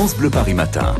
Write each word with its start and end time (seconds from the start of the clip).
France 0.00 0.16
Bleu 0.16 0.30
Paris 0.30 0.54
Matin. 0.54 0.94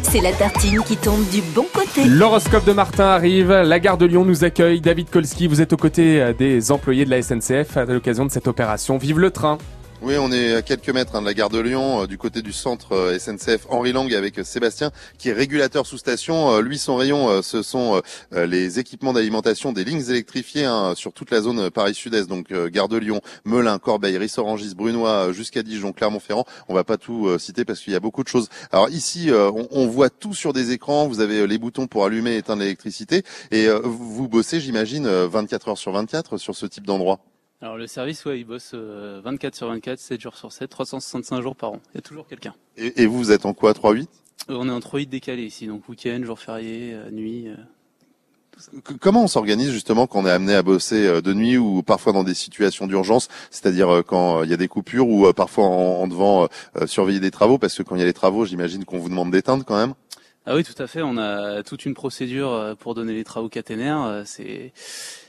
C'est 0.00 0.22
la 0.22 0.32
tartine 0.32 0.82
qui 0.84 0.96
tombe 0.96 1.28
du 1.28 1.42
bon 1.54 1.66
côté. 1.70 2.06
L'horoscope 2.06 2.64
de 2.64 2.72
Martin 2.72 3.04
arrive. 3.04 3.52
La 3.52 3.78
gare 3.78 3.98
de 3.98 4.06
Lyon 4.06 4.24
nous 4.24 4.42
accueille. 4.42 4.80
David 4.80 5.10
Kolski, 5.10 5.48
vous 5.48 5.60
êtes 5.60 5.74
aux 5.74 5.76
côtés 5.76 6.22
euh, 6.22 6.32
des 6.32 6.72
employés 6.72 7.04
de 7.04 7.10
la 7.10 7.20
SNCF 7.20 7.76
à 7.76 7.84
l'occasion 7.84 8.24
de 8.24 8.30
cette 8.30 8.48
opération. 8.48 8.96
Vive 8.96 9.18
le 9.18 9.30
train 9.30 9.58
oui, 10.04 10.16
on 10.18 10.30
est 10.32 10.56
à 10.56 10.60
quelques 10.62 10.90
mètres 10.90 11.16
hein, 11.16 11.22
de 11.22 11.26
la 11.26 11.32
gare 11.32 11.48
de 11.48 11.58
Lyon, 11.58 12.02
euh, 12.02 12.06
du 12.06 12.18
côté 12.18 12.42
du 12.42 12.52
centre 12.52 12.92
euh, 12.92 13.18
SNCF 13.18 13.66
Henri 13.70 13.92
Lang 13.92 14.12
avec 14.14 14.38
euh, 14.38 14.44
Sébastien, 14.44 14.90
qui 15.16 15.30
est 15.30 15.32
régulateur 15.32 15.86
sous 15.86 15.96
station. 15.96 16.60
lui, 16.60 16.76
son 16.76 16.96
rayon, 16.96 17.42
ce 17.42 17.62
sont 17.62 18.02
les 18.32 18.78
équipements 18.78 19.12
d'alimentation 19.12 19.72
des 19.72 19.84
lignes 19.84 20.04
électrifiées 20.10 20.64
hein, 20.64 20.92
sur 20.94 21.12
toute 21.12 21.30
la 21.30 21.40
zone 21.40 21.70
Paris-Sud-Est, 21.70 22.28
donc 22.28 22.52
gare 22.70 22.88
de 22.88 22.98
Lyon, 22.98 23.20
Melun, 23.44 23.78
Corbeil, 23.78 24.18
Rissorangis, 24.18 24.74
Brunois, 24.74 25.32
jusqu'à 25.32 25.62
Dijon, 25.62 25.92
Clermont-Ferrand. 25.92 26.44
On 26.68 26.74
va 26.74 26.84
pas 26.84 26.96
tout 26.96 27.38
citer 27.38 27.64
parce 27.64 27.80
qu'il 27.80 27.92
y 27.92 27.96
a 27.96 28.00
beaucoup 28.00 28.22
de 28.22 28.28
choses. 28.28 28.48
Alors 28.72 28.90
ici, 28.90 29.30
on, 29.32 29.68
on, 29.70 29.86
voit 29.86 30.10
tout 30.10 30.34
sur 30.34 30.52
des 30.52 30.72
écrans. 30.72 31.06
Vous 31.06 31.20
avez 31.20 31.46
les 31.46 31.58
boutons 31.58 31.86
pour 31.86 32.04
allumer 32.04 32.34
et 32.34 32.38
éteindre 32.38 32.62
l'électricité. 32.62 33.22
Et 33.50 33.68
vous 33.82 34.28
bossez, 34.28 34.60
j'imagine, 34.60 35.08
24 35.08 35.68
heures 35.68 35.78
sur 35.78 35.92
24 35.92 36.36
sur 36.36 36.54
ce 36.54 36.66
type 36.66 36.86
d'endroit. 36.86 37.20
Alors 37.62 37.76
le 37.76 37.86
service, 37.86 38.24
ouais, 38.24 38.40
il 38.40 38.44
bosse 38.44 38.74
24 38.74 39.54
euh, 39.54 39.56
sur 39.56 39.68
24, 39.68 39.98
7 39.98 40.20
jours 40.20 40.36
sur 40.36 40.52
7, 40.52 40.68
365 40.68 41.40
jours 41.40 41.56
par 41.56 41.72
an. 41.72 41.80
Il 41.92 41.96
y 41.96 41.98
a 41.98 42.02
toujours 42.02 42.26
quelqu'un. 42.26 42.54
Et, 42.76 43.06
vous, 43.06 43.16
vous 43.16 43.32
êtes 43.32 43.46
en 43.46 43.54
quoi 43.54 43.72
3-8 43.72 44.02
euh, 44.02 44.06
On 44.48 44.68
est 44.68 44.72
en 44.72 44.80
3-8 44.80 45.08
décalé 45.08 45.44
ici, 45.44 45.66
donc 45.66 45.88
week-end, 45.88 46.20
jour 46.24 46.38
férié, 46.38 46.92
euh, 46.92 47.10
nuit. 47.10 47.48
Comment 49.00 49.24
on 49.24 49.28
s'organise 49.28 49.72
justement 49.72 50.06
quand 50.06 50.22
on 50.22 50.26
est 50.26 50.30
amené 50.30 50.54
à 50.54 50.62
bosser 50.62 51.20
de 51.20 51.32
nuit 51.32 51.56
ou 51.56 51.82
parfois 51.82 52.12
dans 52.12 52.22
des 52.22 52.34
situations 52.34 52.86
d'urgence, 52.86 53.26
c'est-à-dire 53.50 54.04
quand 54.06 54.44
il 54.44 54.50
y 54.50 54.54
a 54.54 54.56
des 54.56 54.68
coupures 54.68 55.08
ou 55.08 55.32
parfois 55.32 55.64
en, 55.64 56.06
devant 56.06 56.46
surveiller 56.86 57.18
des 57.18 57.32
travaux, 57.32 57.58
parce 57.58 57.76
que 57.76 57.82
quand 57.82 57.96
il 57.96 57.98
y 57.98 58.02
a 58.02 58.06
les 58.06 58.12
travaux, 58.12 58.44
j'imagine 58.44 58.84
qu'on 58.84 58.98
vous 58.98 59.08
demande 59.08 59.32
d'éteindre 59.32 59.64
quand 59.64 59.76
même. 59.76 59.94
Ah 60.46 60.54
oui, 60.54 60.64
tout 60.64 60.80
à 60.82 60.86
fait. 60.86 61.02
On 61.02 61.16
a 61.16 61.62
toute 61.62 61.86
une 61.86 61.94
procédure 61.94 62.76
pour 62.78 62.94
donner 62.94 63.14
les 63.14 63.24
travaux 63.24 63.48
caténaires. 63.48 64.22
C'est 64.26 64.72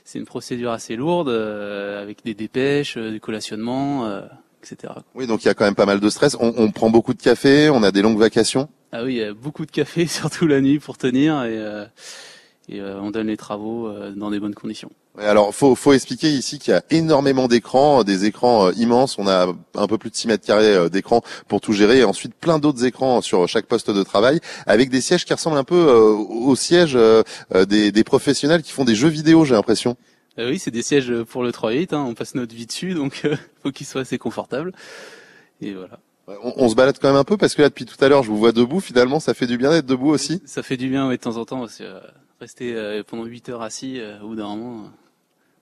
c'est 0.05 0.19
une 0.19 0.25
procédure 0.25 0.71
assez 0.71 0.95
lourde 0.95 1.29
euh, 1.29 2.01
avec 2.01 2.23
des 2.23 2.35
dépêches, 2.35 2.95
euh, 2.95 3.11
des 3.11 3.19
collationnements, 3.19 4.05
euh, 4.05 4.21
etc. 4.61 4.93
Oui, 5.15 5.25
donc 5.25 5.43
il 5.43 5.47
y 5.47 5.49
a 5.49 5.55
quand 5.55 5.65
même 5.65 5.75
pas 5.75 5.87
mal 5.87 5.99
de 5.99 6.09
stress. 6.09 6.37
On, 6.39 6.53
on, 6.57 6.71
prend 6.71 6.91
beaucoup 6.91 7.15
de 7.15 7.21
café, 7.21 7.71
on 7.71 7.81
a 7.81 7.91
des 7.91 8.03
longues 8.03 8.19
vacations. 8.19 8.69
Ah 8.91 9.03
oui, 9.03 9.15
il 9.15 9.17
y 9.17 9.23
a 9.23 9.33
beaucoup 9.33 9.65
de 9.65 9.71
café, 9.71 10.05
surtout 10.07 10.45
la 10.45 10.61
nuit 10.61 10.77
pour 10.77 10.97
tenir 10.97 11.43
et, 11.43 11.59
et 12.69 12.81
on 12.81 13.11
donne 13.11 13.27
les 13.27 13.37
travaux 13.37 13.91
dans 14.15 14.31
des 14.31 14.39
bonnes 14.39 14.55
conditions. 14.55 14.89
Alors, 15.17 15.53
faut, 15.55 15.75
faut 15.75 15.93
expliquer 15.93 16.29
ici 16.29 16.59
qu'il 16.59 16.73
y 16.73 16.75
a 16.75 16.83
énormément 16.89 17.47
d'écrans, 17.47 18.03
des 18.03 18.25
écrans 18.25 18.71
immenses. 18.71 19.17
On 19.17 19.27
a 19.27 19.53
un 19.75 19.87
peu 19.87 19.97
plus 19.97 20.09
de 20.09 20.15
6 20.15 20.27
mètres 20.27 20.45
carrés 20.45 20.89
d'écran 20.89 21.21
pour 21.47 21.61
tout 21.61 21.73
gérer, 21.73 21.99
et 21.99 22.03
ensuite 22.03 22.33
plein 22.33 22.59
d'autres 22.59 22.83
écrans 22.83 23.21
sur 23.21 23.47
chaque 23.47 23.67
poste 23.67 23.91
de 23.91 24.03
travail, 24.03 24.39
avec 24.65 24.89
des 24.89 25.01
sièges 25.01 25.25
qui 25.25 25.33
ressemblent 25.33 25.57
un 25.57 25.63
peu 25.63 25.85
aux 25.85 26.55
sièges 26.55 26.97
des, 27.53 27.91
des 27.91 28.03
professionnels 28.03 28.61
qui 28.61 28.71
font 28.71 28.85
des 28.85 28.95
jeux 28.95 29.09
vidéo, 29.09 29.45
j'ai 29.45 29.55
l'impression. 29.55 29.95
Euh, 30.37 30.49
oui, 30.49 30.59
c'est 30.59 30.71
des 30.71 30.81
sièges 30.81 31.13
pour 31.23 31.43
le 31.43 31.51
3.8, 31.51 31.95
hein, 31.95 32.05
on 32.07 32.13
passe 32.13 32.35
notre 32.35 32.53
vie 32.53 32.65
dessus, 32.65 32.93
donc 32.93 33.21
euh, 33.25 33.35
faut 33.63 33.71
qu'il 33.71 33.85
soit 33.85 34.01
assez 34.01 34.17
confortable. 34.17 34.73
Et 35.61 35.73
voilà. 35.73 35.99
On, 36.27 36.53
on, 36.57 36.69
se 36.69 36.75
balade 36.75 36.97
quand 36.99 37.07
même 37.07 37.17
un 37.17 37.23
peu 37.23 37.37
parce 37.37 37.53
que 37.53 37.61
là 37.61 37.69
depuis 37.69 37.85
tout 37.85 38.03
à 38.03 38.09
l'heure 38.09 38.23
je 38.23 38.29
vous 38.29 38.37
vois 38.37 38.51
debout. 38.51 38.79
Finalement, 38.79 39.19
ça 39.19 39.33
fait 39.33 39.47
du 39.47 39.57
bien 39.57 39.71
d'être 39.71 39.85
debout 39.85 40.09
aussi. 40.09 40.41
Ça 40.45 40.63
fait 40.63 40.77
du 40.77 40.89
bien, 40.89 41.07
oui, 41.07 41.17
de 41.17 41.21
temps 41.21 41.37
en 41.37 41.45
temps. 41.45 41.59
Parce 41.59 41.77
que, 41.77 41.83
euh, 41.83 41.99
rester 42.39 42.73
euh, 42.75 43.03
pendant 43.05 43.25
8 43.25 43.49
heures 43.49 43.61
assis, 43.61 44.01
au 44.23 44.29
bout 44.29 44.35
d'un 44.35 44.47
moment, 44.47 44.91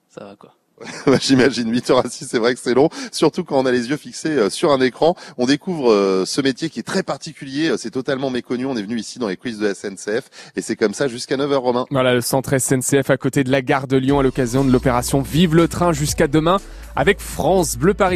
ça 0.08 0.24
va 0.24 0.36
quoi. 0.36 0.54
J'imagine 1.20 1.70
8 1.70 1.90
heures 1.90 2.04
assis, 2.04 2.24
c'est 2.24 2.38
vrai 2.38 2.54
que 2.54 2.60
c'est 2.60 2.74
long, 2.74 2.88
surtout 3.12 3.44
quand 3.44 3.58
on 3.58 3.66
a 3.66 3.72
les 3.72 3.90
yeux 3.90 3.96
fixés 3.96 4.30
euh, 4.30 4.50
sur 4.50 4.72
un 4.72 4.80
écran. 4.80 5.14
On 5.38 5.46
découvre 5.46 5.90
euh, 5.90 6.24
ce 6.24 6.40
métier 6.40 6.68
qui 6.68 6.80
est 6.80 6.84
très 6.84 7.02
particulier, 7.02 7.68
euh, 7.70 7.76
c'est 7.76 7.90
totalement 7.90 8.30
méconnu. 8.30 8.66
On 8.66 8.76
est 8.76 8.82
venu 8.82 8.98
ici 8.98 9.18
dans 9.18 9.28
les 9.28 9.36
quiz 9.36 9.58
de 9.58 9.66
la 9.68 9.74
SNCF 9.74 10.52
et 10.56 10.60
c'est 10.60 10.76
comme 10.76 10.94
ça 10.94 11.08
jusqu'à 11.08 11.36
9h 11.36 11.54
Romain. 11.54 11.86
Voilà 11.90 12.14
le 12.14 12.20
centre 12.20 12.58
SNCF 12.58 13.10
à 13.10 13.16
côté 13.16 13.44
de 13.44 13.50
la 13.50 13.62
gare 13.62 13.86
de 13.86 13.96
Lyon 13.96 14.18
à 14.18 14.22
l'occasion 14.22 14.64
de 14.64 14.70
l'opération 14.70 15.22
Vive 15.22 15.54
le 15.54 15.68
train 15.68 15.92
jusqu'à 15.92 16.26
demain 16.26 16.58
avec 16.96 17.20
France 17.20 17.76
Bleu 17.76 17.94
Paris. 17.94 18.12